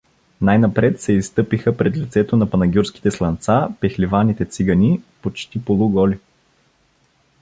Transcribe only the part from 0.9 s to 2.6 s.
се изстъпиха пред лицето на